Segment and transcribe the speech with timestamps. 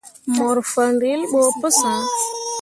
[0.33, 2.01] Ŋmorŋ fan relbo pu sãã.